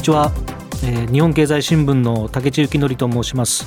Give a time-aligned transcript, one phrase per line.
[0.00, 0.32] こんにちは、
[0.82, 3.66] えー、日本経済新聞の竹地幸則と申します。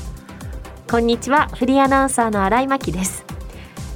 [0.89, 1.47] こんにちは。
[1.49, 3.23] フリーアナウンサーの新井真希です。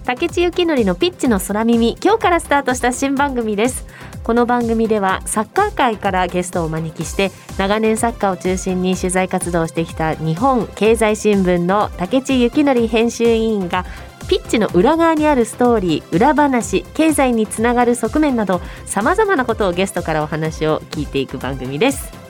[0.06, 3.88] 竹地幸則のピッチの空耳今日からスタートした新番組です。
[4.23, 13.84] この番組ではサッカー界からゲストをお招きして長年サッカーを中心に取材活動をしてきた日本経済新聞の竹地幸則編集委員が
[14.30, 22.27] ピッチの裏側にあるストーリー裏話経済につながる側面などさまざまなことをゲストからお話を聞いていく番組です。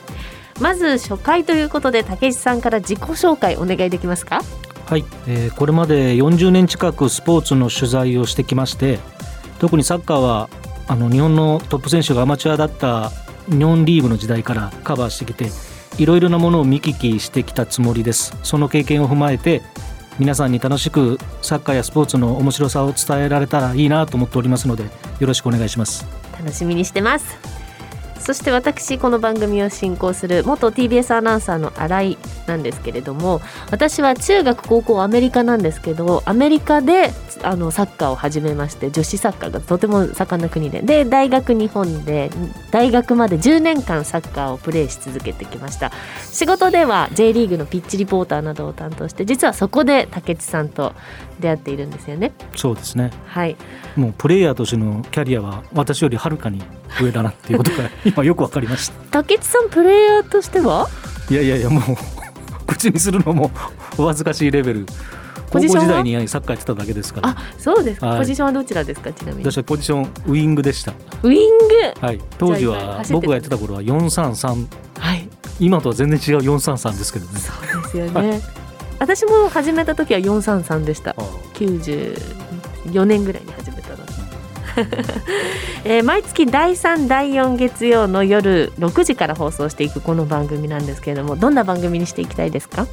[0.60, 4.42] まず初回ということで竹内さんから自己紹介お願いできますか？
[4.86, 8.98] はい、えー、これまで40年近くスポーツの取材をしてきまして
[9.58, 10.48] 特にサッカーは
[10.86, 13.10] あの日本のトップ選手がアマチュアだった
[13.48, 15.50] 日本リーグの時代からカバーしてきて
[15.98, 18.36] いろいろなものを見聞きしてきたつもりです。
[18.42, 19.62] その経験を踏まえて
[20.18, 24.84] 皆さんに楽しくサッカーやスポーツの面白さを伝えられたらいいなと思っておりますので
[25.20, 26.06] よろしくお願いします。
[26.32, 27.57] 楽しみにしてます
[28.20, 42.30] そして私この番組を進行する元 TBS アナウンサーの新井なんですけれども私は中学高校アメリカなんですけどアメリカであのサッカーを始めまして女子サッカーがとても盛んな国でで大学日本で
[42.70, 45.92] 大学まで10年間サッカーをプレーし続けてきました。
[46.30, 50.94] 仕事では J リーグのピッチリポーターなどを担当して実はそこで竹内さんと
[51.40, 52.32] 出会っているんですよね。
[52.56, 53.10] そうですね。
[53.26, 53.56] はい。
[53.96, 56.62] もうプレイヤーとしてのキャリアは私よりはるかに
[57.00, 58.94] 上だなっていうことが 今よくわかりました。
[59.22, 60.88] 竹内さんプレイヤーとしては？
[61.30, 61.82] いやいやいやもう
[62.66, 63.50] 口にするのも
[63.96, 64.86] お恥ずかしいレベル。
[65.50, 67.30] 高校時代にサッカーやってただけですから。
[67.30, 69.50] あそうですか、はい、ポジションはどちらですかちなみに？
[69.50, 70.92] 私はポジションウイングでした。
[71.22, 71.66] ウイング？
[72.00, 72.20] はい。
[72.36, 74.66] 当時は僕がやってた頃は433
[74.98, 75.28] はい。
[75.58, 77.40] 今とは全然違う433ですけどね。
[77.40, 78.40] そうですよね、はい。
[78.98, 81.16] 私も始めた時は433でした。
[81.54, 83.77] 94年ぐらいに始めた。
[83.77, 83.77] の
[85.84, 92.86] えー、毎月第3第4月曜の夜6時から放送していくこの番組なんですけれどもどんな番組にしていきたいですか？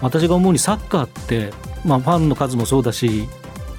[0.00, 1.52] 私が思うにサッカーって、
[1.84, 3.28] まあ、ファンの数もそうだし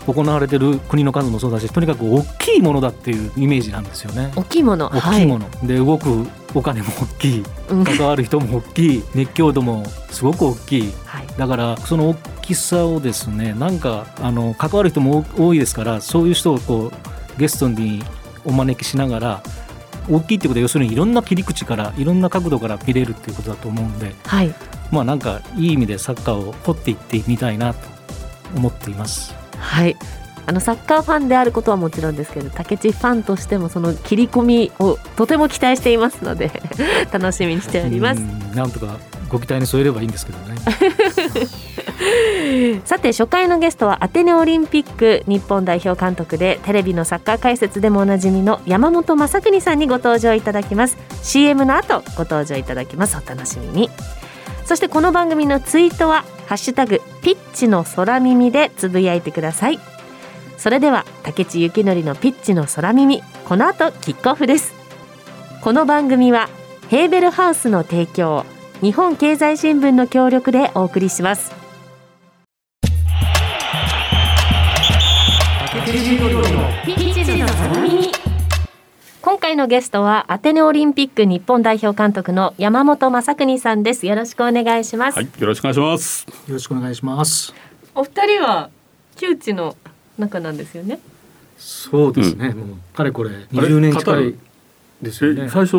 [0.07, 4.31] 行われてる国の数もそうだしとにかく大きいものだっていうイメージなんですよね。
[4.35, 4.89] 大きいもの。
[4.93, 7.43] 大きいもの、はい、で動くお金も大きい。
[7.85, 9.03] 関わる人も大きい。
[9.13, 17.00] 熱狂度もすごく大きい、はい、だからその大きさをですねなんかあの関わる人も多いですからそういう人をこう
[17.37, 18.03] ゲストに
[18.45, 19.43] お招きしながら
[20.09, 24.53] 大きいってことは要するにいろんな切り口からいろんな角度から見れるっていうことだと思うんで、はい、
[24.91, 27.87] まあなんかいい意味でサッカーを掘っていってみたいなと
[28.55, 29.33] 思っています。
[29.57, 29.95] はい。
[30.47, 36.51] あのサッカーファンであることはもちろんですけど竹地ファンとしてもその切り込みをとても期待していますので
[37.13, 38.17] 楽しみにしております。
[38.55, 38.97] なんとか
[39.29, 40.55] ご期待に添えればいいんですけどね
[42.85, 50.97] さて初回のゲストはアテネオリンピック日本代表監督でテレビのサッカー解説でもおなじみの山本昌邦さんにご登場いただきます。
[51.23, 53.17] CM の後ご登場いただきます。
[53.17, 53.89] お楽しみに。
[54.65, 59.79] そしてこの番組のツイートはハッシュタグピッチの空耳でつぶやいてください。
[60.57, 64.73] それでは竹地幸則のピッチの空耳この後キックオフです。
[65.61, 66.49] この番組は
[66.89, 68.45] ヘーベルハウスの提供
[68.81, 71.60] 日本経済新聞の協力でお送りします。
[79.21, 84.07] 今回のゲストはアテネオリンピック日本代表監督の山本正邦さんです。
[84.07, 86.25] よろしくお願いします、はい、よろしくお願いします。
[86.47, 87.53] よろしくお願いします。
[87.93, 88.69] お二人は
[89.17, 89.75] 旧知の
[90.17, 91.01] 仲なんですよね。
[91.57, 94.35] そうですね、うん、もうかれこれ20年近い
[95.01, 95.49] ですよね。
[95.49, 95.75] 最初ち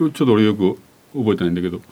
[0.00, 0.78] ょっと俺よく
[1.12, 1.82] 覚えてないんだけど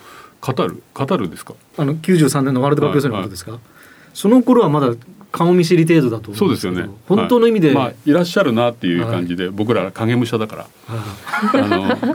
[0.41, 0.83] カタル？
[0.95, 1.53] カタルですか？
[1.77, 3.71] あの93年のワールドカップ予選のことですか、はいはい、
[4.15, 4.95] その頃はまだ
[5.31, 6.89] 顔見知り程度だとそうですよね。
[7.07, 11.67] 本当の意味で、はい、まあ、いらっしゃるなっていう感じで、はい、僕ら影武者だから、はい、あ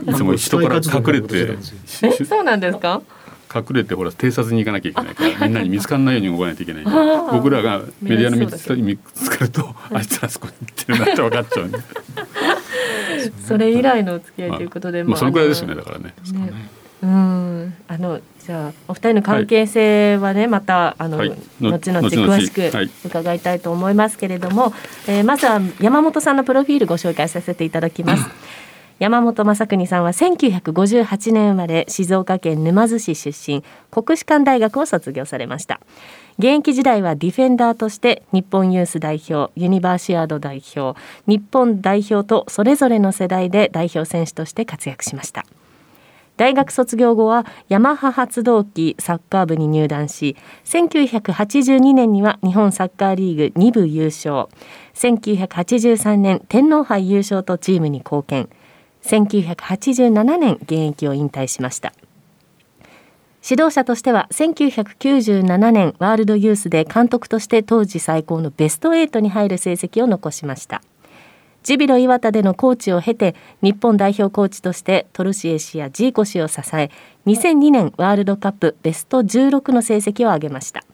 [0.02, 1.56] のいつも人から隠れて。
[2.24, 3.02] そうなんですか？
[3.54, 6.84] 隠れてほら偵察に行かなきゃいけないから みんなに見つからないように動かないといけない。
[7.30, 11.78] 僕らがメディアの見つ見つかると、あいつらそこに行ってるなって分かっちゃうね
[13.46, 16.14] それ以来のお付き合いということで、まあ、そのくらいですよねだからね。
[16.32, 16.68] ね。
[17.02, 17.74] うん。
[17.86, 21.30] あのじゃあお二人の関係性はね、はい、またあの、はい、
[21.60, 22.70] 後々詳しく
[23.06, 24.72] 伺いたいと思いますけれども、はい、
[25.08, 28.24] えー、まずは山本さんのプロフィールご紹介させていただきます。
[29.00, 35.80] 山本正邦さんは1958年生まれ静岡県沼津市出身国士舘大学を卒業されました。
[36.38, 45.46] 現役時代はディフェンダーとして日本ユース代表ユニバーシアード代表日本代表とそれぞれの世代で代表選手として活躍しました
[46.36, 54.48] 大学卒業後はヤマハ発動機サッカー部に入団し1982年には日本サッカーリーグ2部優勝。
[54.94, 58.48] 1983年天皇杯優勝とチームに貢献。
[59.02, 61.92] 1987年現役を引退しました。
[63.48, 70.82] 指導者としては1997年ワールドユースで監督として当時最高のベスト8に入る成績を残しました。
[71.64, 76.90] ジュビロ磐田でのコーチを経て日本代表コーチとしてトルシエ氏やジーコ氏を支え
[77.26, 80.84] 2002年ワールドカップベスト16の成績を挙げました。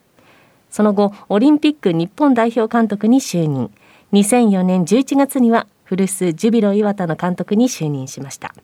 [0.70, 3.72] その後オリンピック日本代表監督に就任。
[4.12, 8.54] 2004年11月には古巣ジュビロ磐田の監督に就任しました。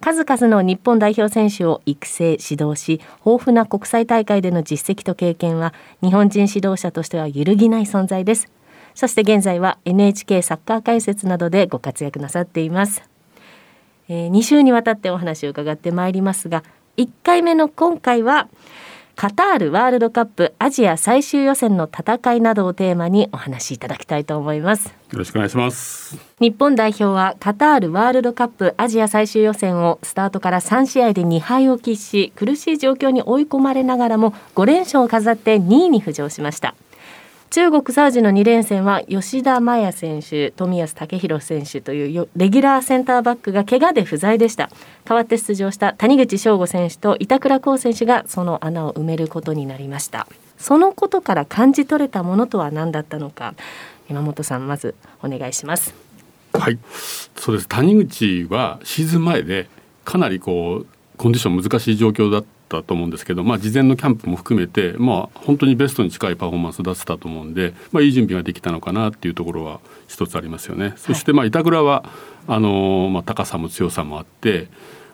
[0.00, 8.48] 数々の日本代表選手を育成指導し豊富な国際大会での実績と経験は日本人指導者としては揺るぎない存在です。
[8.96, 13.02] そして現在は NHK サッカー解説などでご活躍なさっています、
[14.08, 16.64] えー、2週にわたってお話を伺ってまいりますが
[16.96, 18.48] 1回目の今回は
[19.14, 24.88] カタールワールドカップアジア最終予選の戦いなどをテーマにお話しいただきたいと思います。
[24.88, 26.18] よろしくお願いします。
[26.38, 36.74] 日本代表はカタールワールドカップアジア最終予選をスタートから3試合で2敗を喫し苦しい状況に追い込まれながらも5連勝を飾って2位に浮上しました
[37.50, 44.70] 中国サウジの2連戦は吉田麻也選手冨安健洋選手というレギュラーセンターバックが怪我で不在でした。
[45.04, 50.26] 代わって出場した谷口翔吾選手と板倉滉選手がその穴を埋めることになりました。
[50.58, 53.54] そのことから感じ取れたものとは何だったのか。
[54.08, 55.94] 山本さんまずお願いします。
[56.52, 56.78] はい。
[57.36, 57.68] そうです。
[57.68, 59.68] 谷口はシーズン前で
[60.04, 70.94] かなりこうコンディション難しい状況だっったと思うんですけど、まあ、事前のキャンプも含めて、まあ、本当にベストに近いパフォーマンスを出せたと思うんで、まあ、いい準備ができたのかなっていうところは一つありますよね。
[70.96, 72.04] そしてまあ板倉は
[72.48, 74.68] あの、まあ、高さも強さもあって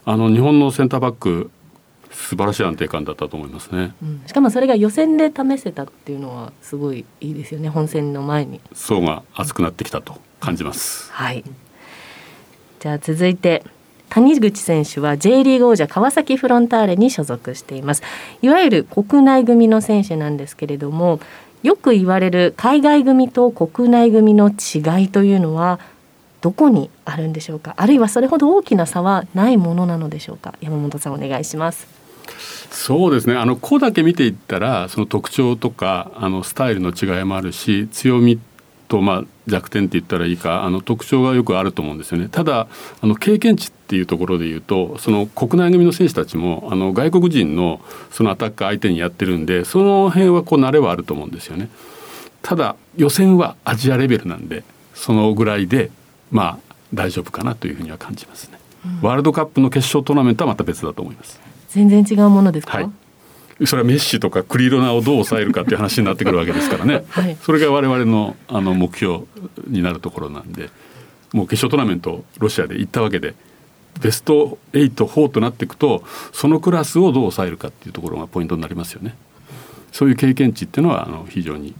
[0.04, 1.50] あの日本のセンターバック
[2.10, 7.68] 素晴らしい安定感だったと思いますね、うん、しかもそれが予選で試せたっていうのはすごいいいですよね。
[7.68, 8.60] 本戦の前に。
[8.74, 11.44] 層が厚くなってきたと感じます、はい。
[12.80, 13.64] じゃあ続いて
[14.12, 18.02] 谷口選手は J リーグ王者川崎フロンターレに所属しています。
[18.42, 21.18] いわゆる国内組の選手なんですけれども
[21.62, 25.80] よく言われる海外組と国内組の違いというのは
[26.42, 27.72] どこにあるんでしょうか？
[27.78, 30.56] あるいはそれほど大きな差はないものなのでしょうか？
[30.60, 31.86] 山本さんお願いします。
[32.70, 33.36] そうですね。
[33.36, 38.38] あの子だけ見ていったらその特徴とかあのスタイルの違いもあるし強み
[38.88, 42.28] とまあ弱点って言ったらいいかあの特徴がよくあると思うんですよね。
[42.30, 42.66] ただ
[43.00, 51.68] あの経験値っていうところで言うとその国内組の選手たちもあの外国人のそのアタッカー相手にやってるんでその辺はこう慣れはあると思うんですよね。
[52.40, 55.90] ただ予選はアジアレベルなんでそのぐらいで
[56.30, 61.38] まあ大丈夫かなというふうには感じますね、うん、ワールドカップの決勝トーナメントはまた別だと思います。
[61.68, 62.84] 全然違うものですか、は
[63.60, 63.66] い。
[63.66, 69.24] それはメッシとかクリロナをどう抑えるかっていう話になってくるわけですからね、 はい、それが我々のあの目標
[69.68, 70.70] になるところなんで
[71.32, 73.34] もう決勝トーナメントロシアで行ったわけで
[74.00, 76.02] ベスト84となっていくと
[76.32, 79.14] そのクラスをどう抑えるかっていうところがポイントになりますよね。
[79.92, 81.74] そういう経験値っていうのはあの非常に、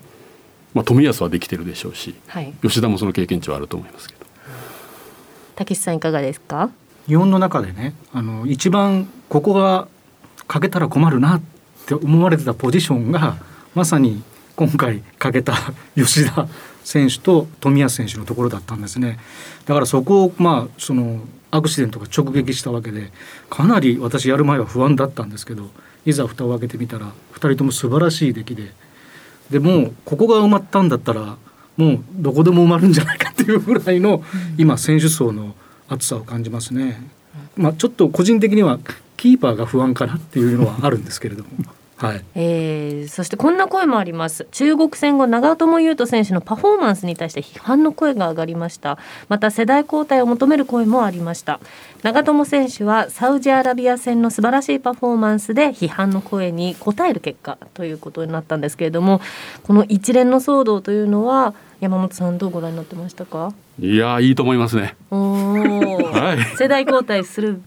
[0.75, 4.27] まあ、冨安はできてるでしょうし、はい、吉田もその経験値はあると思いますけど。
[5.57, 6.71] 竹さんいかがですか？
[7.07, 9.89] 日本の中でねあの一番ここが
[10.47, 11.43] 欠けたら困るなっ
[11.87, 13.37] て思われてたポジションが
[13.75, 14.23] まさに
[14.55, 15.55] 今回欠けた
[15.97, 16.47] 吉田
[16.85, 19.19] 選手と冨安選手のところだったんですね
[19.67, 21.21] だからそこをまあその
[21.53, 23.13] アクシデントが直撃したわけで
[23.49, 25.71] かなり私やる前は不安だったんですけど
[26.05, 28.73] いざ蓋を開けてみたら2人とも素晴らしい出来で
[29.51, 31.37] でもうここが埋まったんだったら
[31.77, 34.25] もうどこでも埋まるんじゃないかっていうぐらいの
[34.57, 35.55] 今選手層の
[35.89, 37.11] 厚さを感じますね。
[37.57, 38.79] まあ、ちょっと個人的には
[39.17, 41.49] キーパーが不安かなっていうのはあるんですけれども。
[42.03, 44.49] はい、えー、そしてこんな声もあります。
[44.51, 48.99] 中国戦後長友佑都選手のパフォーマンスに対して批判の声が上がりました。
[49.29, 51.61] また世代交代を求める声もありました。
[52.03, 59.21] 長友選手はサウジアラビア戦の素晴らしいパフォーマンスで批判の声に応える結果ということになったんですけれども
[59.63, 63.53] この一連の騒動というのは山本さんどうご覧になってましたか？
[63.81, 64.97] いやいいと思いますね。
[65.11, 67.63] はい、世代交代する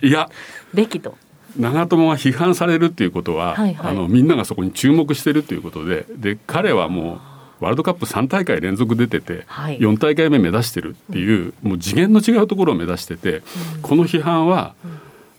[0.74, 1.18] べきと
[1.58, 7.20] 長友が批判されるっていうことは、はいはい、あのみんながそこに注目してるということでで彼はもう
[7.60, 13.38] ワールドカップ3大会連続出てて、はい、4大会目目指してるっていう、うん、もう次元の違うところを目指してて、
[13.76, 14.76] うん、この批判は、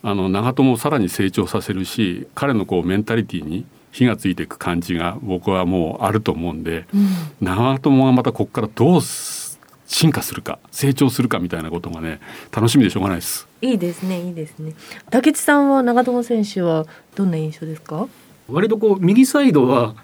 [0.03, 6.85] うん、あの長友をさらに成長させるし彼のこうメンタリティーに火がついていく感じが僕はもうあると思うんで、
[7.41, 9.01] 長友がまたここからどう
[9.87, 12.21] 進化するか成長するかみたいなことがね
[12.52, 13.47] 楽しみでしょうがないです。
[13.62, 14.75] いいですねいいですね。
[15.11, 18.09] 竹内さんは長友選手はどんな印象ですか？
[18.49, 19.95] 割とこう右サイドは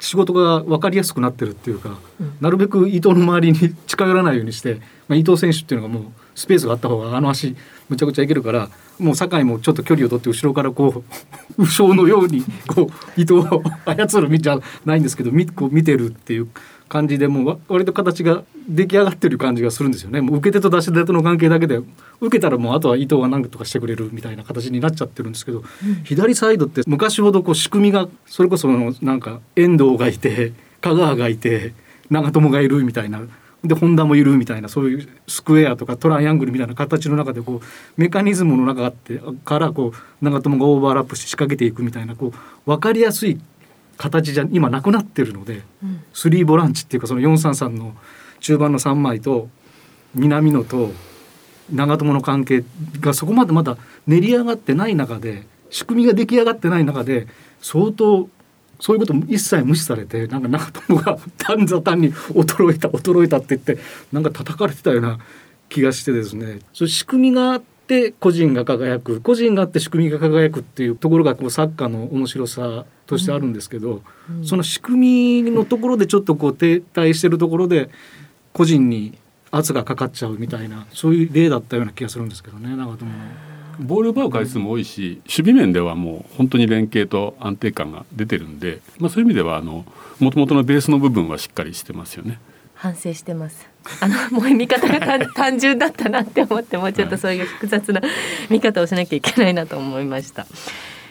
[0.00, 7.54] 仕事が分かりやすくなってるっていうか、うん、なるべく伊藤の周りに近寄らないようにして、まあ、伊藤選手っていうのがもうスペースがあった方があの足
[7.88, 11.04] むちゃくちゃいけるからもう酒井もちょっと距離を取って後ろからこう
[11.58, 16.48] 右将のようにこう糸を操るみじゃないんですけどみこう見てるっていう
[16.92, 20.20] 感じでもう割と形が出来上がってる感じがするんですよね。
[20.20, 21.78] もう受け手と出し手との関係だけで
[22.20, 25.64] 受けたらもうあとは伊藤が何とかしてくれるみたいな形になっちゃってるんですけど、うん、
[26.04, 31.72] 左サイドって昔ほどこう仕組みがそれこそなんか遠藤がいて香川がいて
[32.10, 33.22] 長友がいるみたいな
[33.64, 43.40] で本田もいるみたいなそういうスクエアとかトライアングルみたいな形の中でこうメカニズムの中あってからこう長友がオーバーラップして仕掛けていくみたいなこう分かりやすい
[43.96, 47.94] 形じゃ今なくなってるので、うん、スリーボランチっていうかその433の
[48.40, 49.48] 中盤の3枚と
[50.14, 50.90] 南野と
[51.70, 52.64] 長友の関係
[53.00, 57.26] がそこまでまだ練り上がってない中で仕組みが出来上がってない中で
[57.60, 58.28] 相当
[58.80, 63.78] そういうことも一切無視されてなんか長友が単座単に衰えた衰えたって言って
[64.12, 65.18] なんか叩かれてたような
[65.68, 66.58] 気がしてですね。
[66.74, 77.90] そ仕組みがあって個人が輝く個人があって仕組みが輝くっていうところがこうサッカーの面白さとしてあるんですけど、うんうん、その仕組みのところでちょっとこう停滞してるところで
[78.54, 79.18] 個人に
[79.50, 83.18] 圧がかかっちゃうみたいなそういう例だったような気がするんですけどね長友の。
[83.80, 89.86] ボール奪う回数も多いし、守備面ではもう本当に連携と安定感が出てるんで、まあ、そういう意味ではあの
[90.20, 92.38] 元々のベースの部分はしっかりしてますよね。
[92.82, 93.68] 反省してます。
[94.00, 98.00] あの もう見方が単純だったなって思ってもうちょっとそういう複雑な
[98.50, 100.46] 見方をしなきゃいけないなと思いました。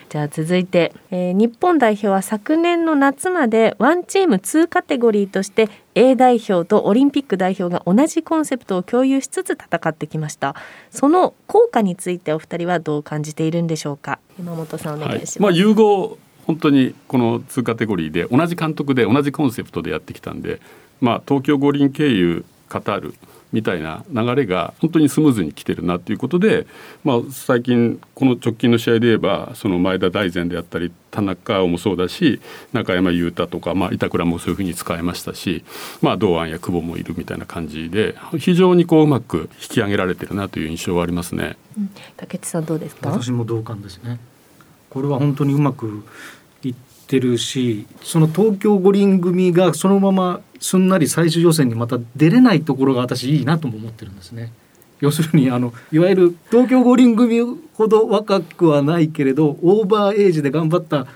[0.09, 10.57] じゃあ続いて、えー、日本代表は昨年の夏までワンチーム2カテゴリーとして A 代表とオリンピック代表が同じコンセプトを共有しつつ戦ってきました
[10.89, 14.19] その効果についてお二人はどう感じているんでしょうか？
[14.37, 16.17] 山本さんお願いします、はい、まあ、融合
[16.47, 20.59] 本当にこの2カテゴリーで同じ監督で同じコンセプトでやってきたんで、
[20.99, 23.13] まあ、東京五輪経由カタール
[23.51, 26.65] みたいな流れが本当にスムーズに来てるなということで、
[27.03, 32.39] まあ、最近この直近の試合で言えばその前田大然であったり田中もそうだし
[32.71, 35.65] 中山雄太とか、まあ、板倉もそういうふうに使えましたし、
[36.01, 41.57] まあ、堂安や久保もいるみたいな感じで非常にこううまく引き上げられてるなという印象はありますね。
[41.77, 43.09] うん、竹内さんどうですか？
[43.09, 44.17] 私も同感ですね
[44.91, 46.03] これは本当にうまく
[46.63, 46.75] いっ
[47.07, 54.51] てるしその東京五輪組がそのまますんなり最終予選にまた出れないところが私いいなとも思ってるんですね。
[54.99, 57.39] 要するにあのいわゆる東京五輪組
[57.73, 61.07] ほど若くはないけれどオーバーエイジで頑張った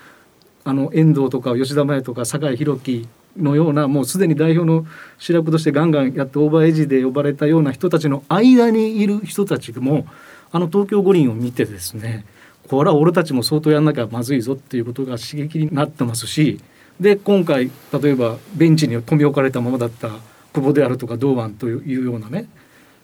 [0.63, 4.87] あの遠藤とか吉田麻也とか酒井宏樹のようなもうすでに代表の
[5.19, 10.07] 主役としてガンガンやってオーバーエイジで呼ばれたような人たちの間にいる人たちも
[10.51, 12.25] あの東京五輪を見てですね
[12.69, 16.59] これは俺たちも相当やんなきゃまずいぞっていうことが刺激になってますし
[16.99, 17.69] で今回
[18.01, 20.09] 例えばベンチに留め置かれたままだった
[20.53, 22.47] 久保であるとか堂安というようなね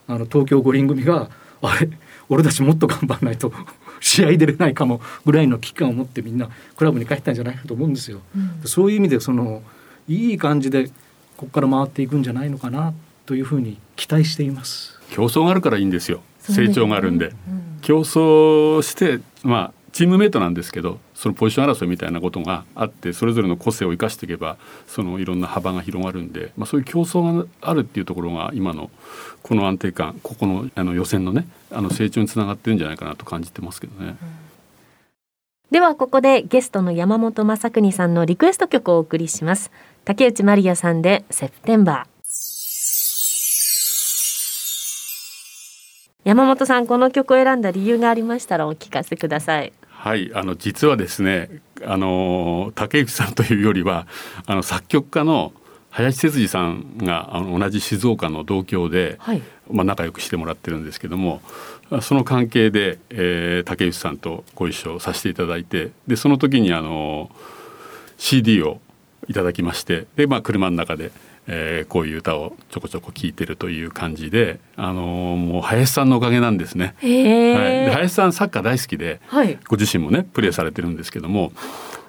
[0.08, 1.30] あの東京五輪組が
[1.62, 1.89] あれ
[2.30, 3.51] 俺たちもっと頑張らないと
[4.00, 8.22] 試合出れないかもぐらいの危機感を持ってみんなクラブに帰ったんじゃないかと思うんですよ。
[8.36, 9.62] うん、そういう意味でその
[10.08, 10.88] いい感じで
[11.38, 12.94] ここから回っていくんじゃないのかな
[13.27, 15.00] というふうに期待しています。
[15.12, 16.22] 競争があるからいいんですよ。
[16.39, 17.34] 成長があるんで、うん、
[17.82, 24.57] 競争してまあチームメートなんですけどそのポジション争いみたいなことがあってそれぞれの個性を生かしていけば
[24.88, 28.89] そのいろんな幅が広がるんで、まあ、そういう競争があるっていうところが今の
[29.43, 34.15] この安定感ここのあの予選のねあの成長につながってるんじゃないかなと感じてますけどね。
[35.71, 39.71] ではここでゲストの山本雅邦さんのリクエスト曲をお送りします。
[40.03, 42.11] 竹内まりやさんでセプテンバー。
[46.24, 49.74] 山本さんこの曲を選んだ理由がありましたらお聞かせください。
[49.90, 54.08] はいあの実はですねあの竹内さんというよりは
[54.46, 55.51] あの作曲家の
[55.90, 61.42] 林哲司さんがあの同じ静岡の同郷で、はい、まあ、仲良くしてもらってるんですけども
[62.01, 67.30] その関係で、えー、竹内さんとご一緒させていただいてでその時にあの
[68.18, 68.80] CD を
[69.28, 71.12] いただきましてで、まあ、車の中で
[71.48, 76.95] えー、こういう歌をちょこちょこ聴いてるという感じで、あのー、もう林さんのおかげなんですね。
[77.01, 81.51] はい、で林さんサッカー大好きで、はい、ご自身もねプレーされてるんですけども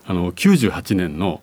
[0.05, 1.41] あの98年の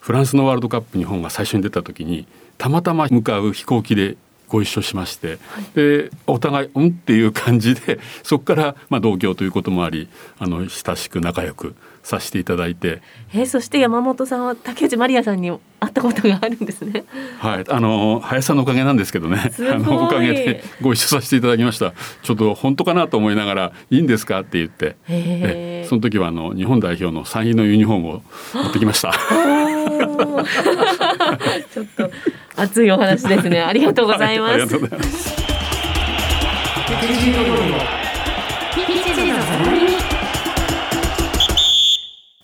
[0.00, 2.26] フランスのワールドカップ日本が最初に出た時に
[2.58, 4.16] たまたま向かう飛行機で
[4.48, 10.08] ご一緒しまして、はい、でお互い「うん?」っていう感じでそこからまあ同居ということもあり
[10.38, 13.00] あの親しく仲良くさせていただいて、
[13.32, 15.58] えー、そして山本さんは竹内まりやさんに会
[15.90, 17.04] ったことがあるんですね。
[17.38, 21.92] はい、あの林さんのおかげなんですけどね、あのおかげでご一緒させていただきました。
[22.22, 28.22] ちょっと本当かなと思いながらいいんですかって言って、えその時はあの日本代表の参院のユニフォームを
[28.54, 29.12] 持ってきました。
[31.72, 32.10] ちょっと
[32.56, 33.60] 熱いお話ですね。
[33.62, 34.76] ありがとうございます。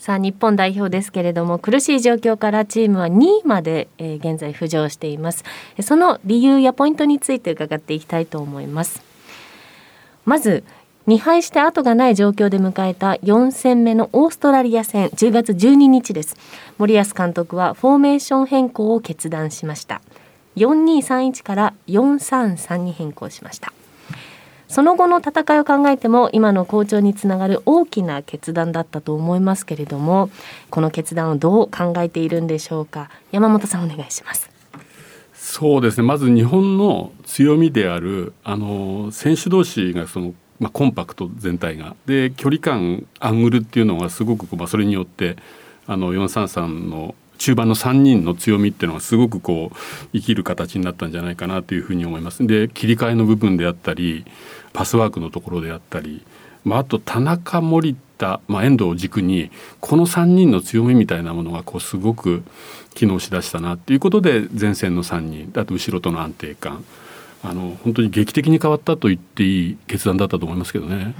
[0.08, 5.44] さあ日本代表ですけれども苦しい状況からチームは2位まで、えー、現在浮上しています。
[5.82, 9.02] その理由やポイントについて伺っていきたいと思います。
[10.24, 10.64] まず
[11.08, 16.38] 2敗して後がない状況で迎えた4戦目のオーストラリア戦10月12日です。
[16.78, 20.00] 森保監督はフォーメーション変更を決断しました。
[20.56, 23.74] 4231から433に変更しました。
[24.68, 30.30] その後の戦いを考えても今の好調につながる大きな決断だったと思いますけれども
[30.70, 33.10] この決断をどう考えているんでしょうか？
[33.32, 34.50] 山本さんお願いします。
[35.34, 36.06] そうですね。
[36.06, 41.94] まず日本の強みであるあの選手同士がそのまあ、コンパクト全体が。
[42.06, 45.36] で距離感アングルっていうのがすごくまあ、それによって
[45.86, 49.76] あの433の中盤の3人の強みっていうのがすごくこう
[50.12, 52.44] 生きる形になったんじゃないかなというふうに思います。
[52.46, 54.26] で切り替えの部分であったり
[54.72, 56.22] パスワークのところであったり、
[56.64, 62.42] まあ、あと田中森田、まあ、遠藤を軸にこの3人の強みみたいなものがこうすごく
[62.94, 66.84] 機能しだしたなっていうことで前線の3人あと後ろとの安定感。
[67.40, 70.94] あの本当に劇的に変わったと言っていい決断だったと思いますけどね。
[70.96, 71.14] うん、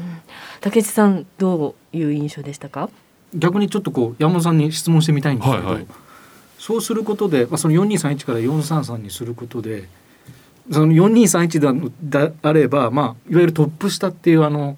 [0.61, 2.91] 竹内さんどういう印象でしたか？
[3.35, 5.87] 逆にちょっとこう山本さんに質問してみたいんですけど、はいはい、
[6.59, 9.89] そうすることで、まあ、その4231から433にすることで
[10.71, 14.77] その4231だだあれば、まあ、いわゆるトップ下っていうあの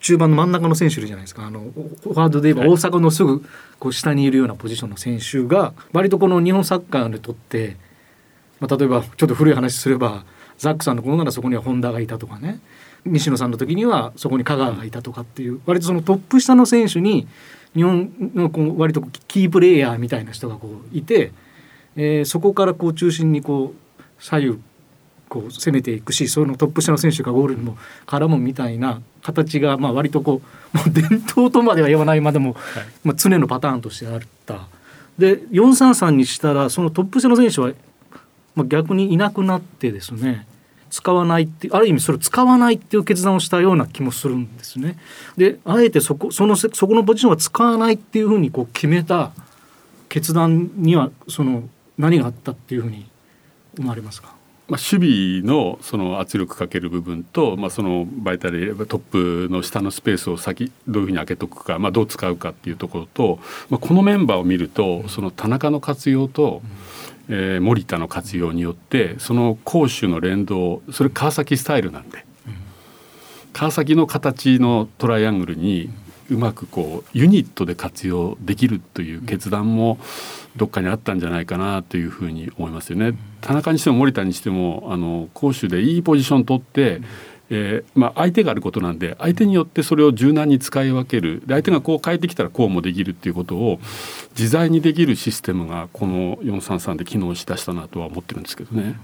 [0.00, 1.46] 中盤の真ん中の選手いるじゃないですか。
[1.46, 3.44] あのフォワードで言えば大阪のすぐ
[3.78, 7.76] こう下にいるようなポジションの選手が割とこの日本サッカーにとって、
[8.60, 10.24] まあ、例えばちょっと古い話すれば
[10.58, 12.60] ザックさんの頃ならそこには本田がいたとかね。
[13.04, 17.28] 西野さんの時にはそこに香川がいたとかっていう割とそのトップ下の選手に
[17.74, 21.32] 日本のこう割とキープレーヤーみたいな人がこういて、
[21.96, 24.58] えー、そこからこう中心にこう左右
[25.28, 30.40] こう攻めていくしそのトップ下の選手がゴールにも絡むみたいな形がまあ割とこ
[30.74, 34.68] う もう伝統とまでは言わないまでも、はい、まあ、常のパターンとしてあった。
[35.18, 37.72] で433にしたらそのトップ下の選手は、
[38.54, 40.46] まあ、逆にいなくなってですね
[40.90, 44.96] 使わないってある意味それを使わないっていう決断をしたような気もするんですね。
[45.36, 49.32] であえてそこそのそこのポジションは使わないっていうふうにこう決めた
[50.08, 51.64] 決断にはその
[51.98, 53.06] 何があったっていうふうに
[53.78, 54.37] 思われますか？
[54.68, 66.60] まあ、守備のその圧力かける部分と、まあ、そのバイタルトップの下のスペースを先どういうふうに開けとくか、まあ、どう使うかっていうところと、まあ、このメンバーを見るとその田中の活用と、
[67.30, 72.26] えー、森田の活用によってその攻守の連動それ川崎スタイルなんで、
[73.54, 75.90] 川崎の形のトライアングルに
[76.30, 79.98] うまくこうユニットで活用できるという決断も
[80.56, 83.16] どっかにあったんじゃないかなというふうに思いますよね。
[83.40, 87.00] 田中にしても守田にしてもあの攻守でいいポジション取って、
[87.50, 93.78] えーまあ、相手があることなんで相手によってそれを柔軟に使い分けるで相手がこう変えてきたらこうもできるっていうことを
[94.30, 98.96] 自在にできるシステムがこの433で機能しだしたなとは思ってるんですけどね。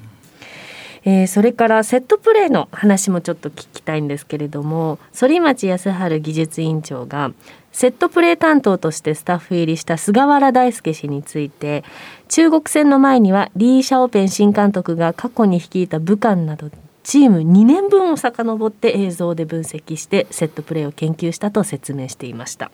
[1.06, 7.32] えー、それからセットプレーの話もちょっと聞きたいんですけれども反町康晴技術委員長が
[7.72, 11.84] セットプレー担当としてスタッフ入りした菅原大輔氏について
[12.28, 16.70] 中国戦の前にはリー・シャオペン新監督が過去に率いた武漢など
[17.02, 22.70] チーム2年分を遡って映像で分析してセットプレーを研究したと説明していました。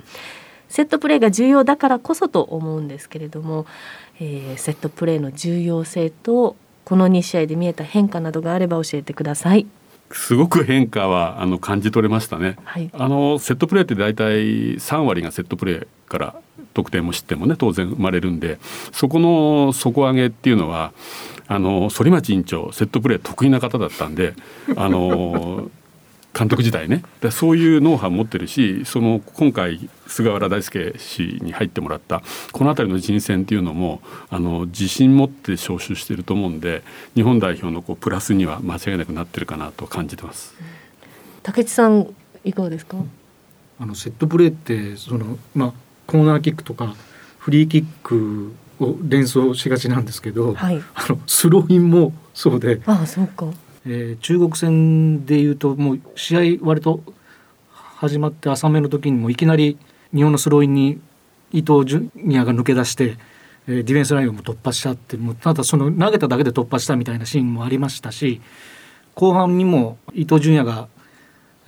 [0.68, 3.66] セットプレーが重要だからこそと思うんですけれども、
[4.20, 9.66] えー、セットプレーの重要性とこの2試合で見えた変化などがあれば教えてください。
[10.12, 16.34] すごく変化はあの感じ取れましたね、はい、あのセットプレーって大体3割がセットプレーから
[16.74, 18.58] 得点も失点もね当然生まれるんで
[18.92, 20.92] そこの底上げっていうのは
[21.46, 24.34] あの反町委員長セットプレー得意な方だったんで
[24.76, 25.70] あの
[26.32, 27.02] 監督時代ね。
[27.30, 36.82] そういうノウハウ持ってるしその今回菅原大輔氏に入ってもらったこの辺りの人選っていうのもあの自信持って招集してると思うんで
[37.14, 40.54] 日本代表のこうプラスには間違いなくなってるかなと感じてます。
[41.42, 42.14] 竹内さん
[42.44, 42.96] いかがですか？
[43.78, 45.72] あのセットプレーってその、まあ、
[46.06, 46.94] コーナーキックとか
[47.38, 53.46] フリーキックを連想しがちなんですけど、はい、あのスローインもそうでああそうか
[53.86, 57.00] えー、中国戦でいうともう試合割と
[57.72, 59.78] 始まって浅めの時にもいきなり
[60.14, 61.00] 日本のスローインに
[61.52, 63.16] 伊東純也が抜け出して、
[63.66, 68.40] えー、ディフェンスラインを突破しちゃってもうただその投げただけで突破したみたいなシーンもありましたし
[69.14, 70.88] 後半にも伊東純也が、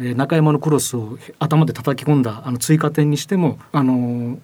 [0.00, 4.38] えー、中山のクロスを頭で叩き込んだあの追加点にしてもあのー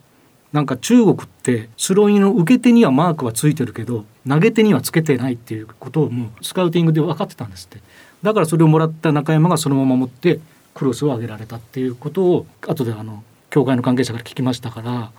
[0.53, 7.81] なんか中国ってスローインの受け手にはマークはついてるけど投げ手にはつけてないっていうことをもうスカウティングで分かってたんですって
[8.23, 10.41] だからそれをもらった中山がそのまま持って
[10.75, 15.13] クロスを上げられたっていうことを後であの教会の関係者から聞きましたから、ま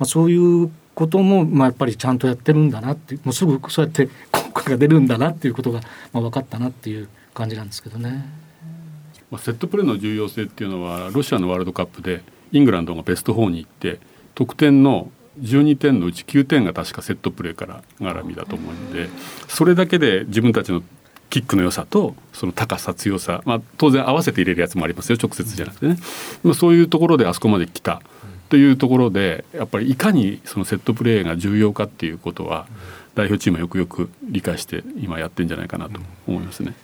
[0.00, 5.80] あ、そういうことも、まあ、やっぱりちゃんとやってるんだなってもうすぐそうやって効果が出るんだなっていうことが、
[6.12, 8.24] まあ、分かったなっていう感じなんですけどね。
[9.30, 14.00] まあ、セットプレーの重要性っていうのはロシアのワールドカップでイングランドがベスト4に行って
[14.38, 19.08] 得点の12点のうち9点が確かセットプレーから絡みだと思うので
[19.48, 20.80] それだけで自分たちの
[21.28, 25.96] キックの良さとその高さ強さ、まあ、当然合わせて入れるやつもありますよ直接じゃなくてね、
[26.44, 28.00] まあ、そういうところであそこまで来た
[28.48, 32.68] というところでやっぱりいかにそのセットプレーが重要かっていうことは
[33.16, 36.74] 代表チームはよくよく理解して今やってんじゃないかなと思いますね。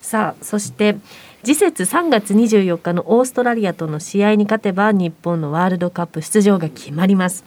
[0.00, 0.96] さあそして
[1.42, 7.44] 次節3月24日のオーストラリアとの試合に勝てば日本のワールドカップ出場が決まります。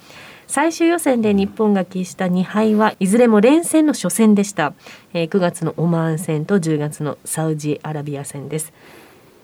[0.47, 4.73] 最終予選で日本が喫した2敗はいずれも連戦の初戦でした、
[5.13, 8.73] えー、9月のオマーン戦と10月のサウジアラビア戦です。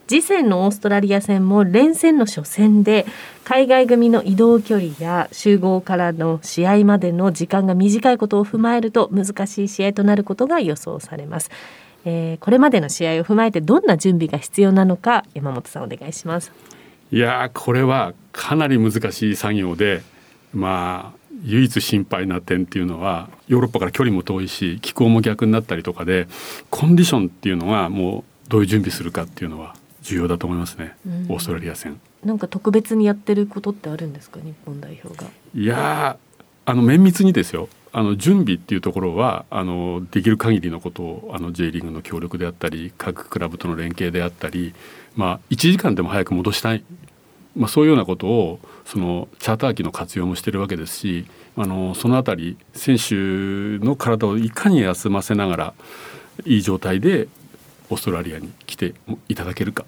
[0.07, 3.05] 次戦のオーストラリア戦も連戦の初戦で
[3.43, 11.51] 海外組の移動距離や集合からの試合までの時間が短いことを踏まえると難しい試合となることが予想されます、
[12.05, 16.51] えー、これまでの試合を踏まえてどんな準備が必要なのか山本さんお願いします
[17.11, 20.01] いやこれはかなり難しい作業で
[20.53, 26.27] まあ唯一心配な点っていうのはヨーロッパから距離も遠いし気候も逆になったりとかで
[26.69, 31.99] コンディションっていうのがもうどういう準備するかっていうのは重要だと思いますね、うん、オーストラリア戦。
[32.23, 35.29] なんか特別にやってることってあるんですか日本代表が。
[35.55, 36.17] いや
[36.69, 37.67] あの綿密にですよ。
[37.91, 44.75] あの準備っていうところはあのできる限りのことをあの J リーグの協力であったり各クラブとの連携であったり、
[45.15, 46.83] まあ、1時間でも早く戻したい。
[47.57, 51.25] まあ、そういうようなことをそのチャーター機の活用もしてるわけですし
[51.57, 53.15] あのその辺り選手
[53.83, 55.73] の体をいかに休ませながら
[56.45, 57.27] いい状態で
[57.89, 58.93] オーストラリアに来て
[59.27, 59.85] いただけるか、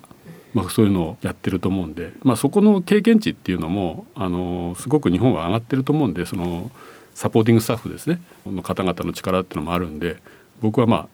[0.54, 6.72] まあ、そういうのをやってると思うんで、まあ、そこの経験値っていうのもあのすごく日本は上がってると思うんでその
[7.16, 10.18] サポーティングスタッフですねの方々の力っていうのもあるんで
[10.62, 11.08] 僕はまあ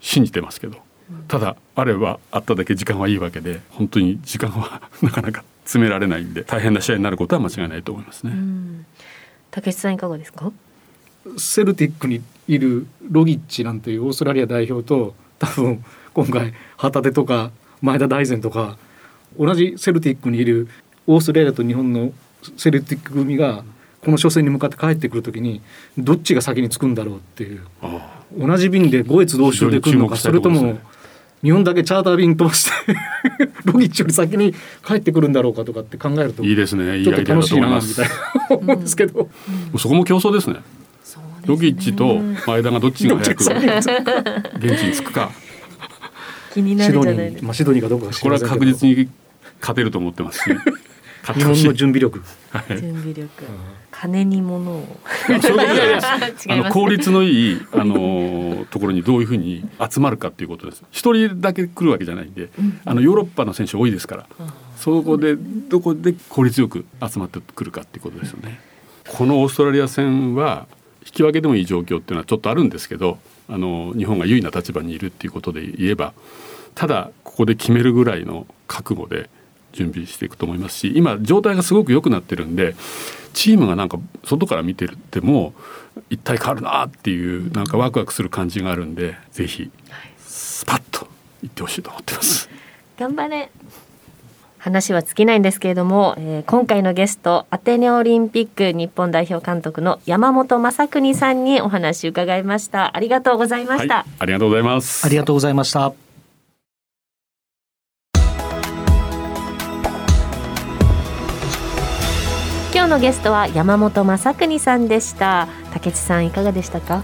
[0.00, 0.78] 信じてますけど
[1.28, 8.32] ただあればあっただけ時間はいいわけで本当に時間は なかなか詰められないんで大変な試合になることは間違いないと思いますね。
[9.50, 10.52] 竹内さんいかがですか？
[11.38, 17.50] セルティックにいるロギッチなんていうオーストラリア代表と多分今回旗手とか
[17.84, 18.78] 前田大然とか
[19.38, 20.68] 同じセルティックにいる
[21.06, 22.12] オーストラリアと日本の
[22.56, 23.62] セルティック組が
[24.02, 25.60] この初戦に向かって帰ってくるときに
[25.98, 27.60] どっちが先に着くんだろうっていう。
[28.36, 30.78] 同じ便で五越同州で来るのかそれとも
[31.42, 32.70] 日本だけチャーター便飛ばして
[33.64, 37.04] ロギッチより先に帰ってくるんだろうかとかって考えるといいですね。
[37.04, 38.56] ちょっと楽しいなみたいな。
[38.56, 38.80] 思うん。
[38.80, 39.28] ですけど、
[39.72, 40.56] うん、そこも競争ですね。
[41.46, 45.30] ロギッチと前田がどっちが早く現地に着くか
[46.54, 49.08] 気になるじゃないまあ、シドニーかどうかこれは確実に
[49.60, 50.50] 勝てると思ってます し
[51.34, 52.22] 日本の準備力、
[52.68, 53.28] 準備力、
[53.90, 55.00] 金に物を。
[56.48, 60.82] あの効率のいいあの ところにどういうふうに集まるかっていうことです。
[60.90, 62.50] 一人だけ来るわけじゃないんで、
[62.84, 64.26] あのヨーロッパの選手多いですから、
[64.76, 68.60] そこでどこで効率よく集まってくるかっていうことですよね。
[69.08, 70.66] このオーストラリア戦は
[71.06, 76.14] 引き分けでもいい状況っていうのはちょっとあるんですけどあの日本が優位な立場にいるっていうことで言えば
[76.74, 79.28] ただここで決めるぐらいの覚悟で
[79.72, 82.74] 準備していくと思いますし今状態がすごく良くなってるんで
[83.32, 85.52] チームがなんか外から見てるっても
[86.10, 89.70] 一体変わるなっていうなんかワクワクする感じがあるんでぜひ
[90.18, 91.08] スパッと
[91.42, 92.48] いってほしいと思ってます。
[92.96, 93.50] 頑張れ
[94.64, 102.96] 話は尽きないんですけれども、えー、今回のゲストアテネオリンピック日本代表監督の山本正邦さんにお話伺いました。
[102.96, 105.06] ありがとうございました、はい、ありがとうございます。
[105.06, 105.92] ありがとうございました。
[112.72, 115.46] 今日のゲストは山本正邦さんでした。
[115.74, 117.02] 竹内さんいかがでしたか？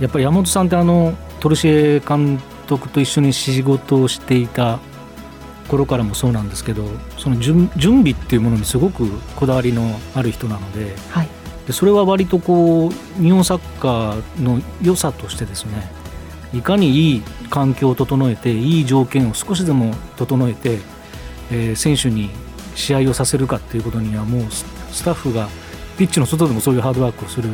[0.00, 4.80] やっぱり山本さんってあのトルシエ監督と一緒に仕事をしていた
[5.66, 6.84] 頃からもそうなんですけど
[7.18, 11.28] その準備っていうものにすごくこだわりのある人なのではい、
[11.66, 15.90] でそれは割とこう日本サッカーの良さとしてですね
[16.54, 20.78] いかにいい環境を整えていい条件を少しでも整えて、
[21.50, 22.30] えー、選手に
[22.74, 25.48] 試合をさせるかっていうことにはもうスタッフが
[25.98, 27.50] ピッチの外でもそういうハードワークをする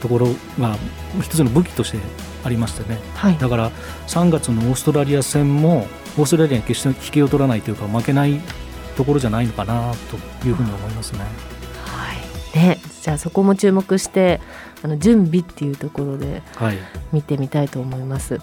[0.00, 0.76] ところが
[1.20, 1.98] 一つの武器として
[2.44, 3.70] ありましてね、はい、だから
[4.08, 5.86] 3月のオーストラリア戦も
[6.18, 8.40] オーストラリアに決して引けを取らないというか負けない
[8.96, 11.20] ところじゃないのかなというふうに思いますね。
[11.84, 12.14] は
[12.54, 14.40] い、ねじゃあそこも注目して
[14.82, 16.42] あの準備っていうところで
[17.12, 18.34] 見てみたいと思います。
[18.34, 18.42] はい、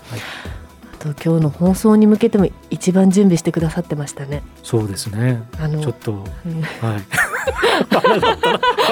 [0.97, 4.41] と今日の放送に向けても一番準備してくださってましたね。
[4.63, 5.43] そうですね。
[5.59, 6.15] あのちょっと、う
[6.49, 7.28] ん、はい。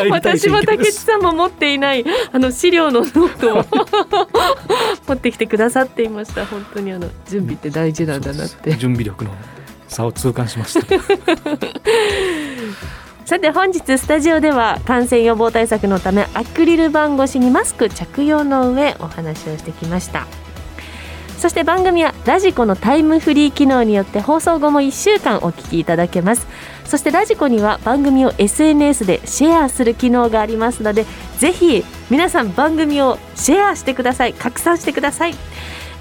[0.09, 3.65] 私も竹内さんも持っていないあの資料のノートを
[5.07, 6.45] 持ってきてくださっていました。
[6.45, 8.75] 本当にあの準備って大事なんだなって。
[8.75, 9.31] 準備力の
[9.87, 10.81] 差を痛感しました。
[13.27, 20.27] さて本日スタジオでは感染予防対策のためアクリル板越しにマスク着用の上お話をしてきました
[21.37, 26.47] そして番組はラジコのタイムフリー機能によって放送後も1週間お聞きいただけます
[26.87, 31.05] そしてラジコには番組を SNS でシェアする機能がありますので
[31.37, 34.33] ぜひ皆さん番組をシェアしてください。
[34.33, 35.35] 拡散してください、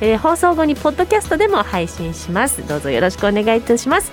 [0.00, 2.66] えー、放送後にポッドキャストでも配信します。
[2.66, 4.12] どうぞよろしくお願いいたします。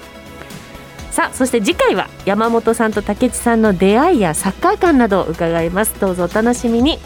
[1.12, 5.99] さあそして次回は山本さんと竹内さんの出会いやサッカー観などを伺います。
[5.99, 6.97] どうぞお楽しみに。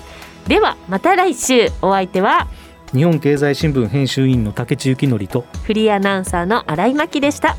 [0.47, 1.69] ではまた来週。
[1.81, 2.47] お相手は
[2.93, 7.57] 日本経済新聞編集員の竹地幸則とフリーアナウンサーの新井真希でした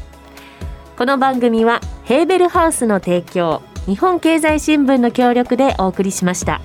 [0.99, 6.61] この番組はヘーベルハウスの提供日本経済新聞の協力でお送りしました。